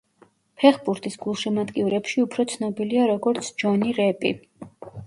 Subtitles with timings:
[0.61, 4.39] ფეხბურთის გულშემატკივრებში უფრო ცნობილია როგორც ჯონი რეპი.